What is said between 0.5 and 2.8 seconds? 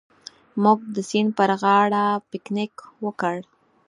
موږ د سیند پر غاړه پکنیک